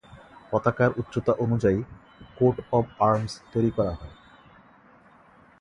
[0.51, 1.79] পতাকার উচ্চতা অনুযায়ী
[2.37, 4.15] কোট অব আর্মস তৈরি করা হয়।